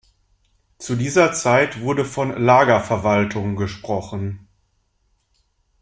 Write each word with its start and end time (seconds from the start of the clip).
Zu 0.79 0.95
dieser 0.95 1.31
Zeit 1.31 1.79
wurde 1.81 2.05
von 2.05 2.31
"Lagerverwaltung" 2.43 3.55
gesprochen. 3.55 4.47